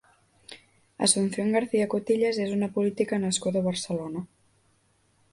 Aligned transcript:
Asunción 1.07 1.51
García 1.57 1.87
Cotillas 1.93 2.39
és 2.45 2.53
una 2.57 2.69
política 2.77 3.19
nascuda 3.25 3.61
a 3.61 3.65
Badalona. 3.67 4.23